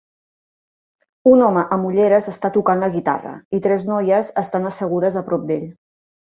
[1.31, 5.47] Un home amb ulleres està tocant la guitarra, i tres noies estan assegudes a prop
[5.53, 5.71] d'ell.